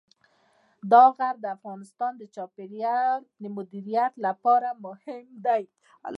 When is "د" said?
1.41-1.45, 2.17-2.23, 3.41-3.43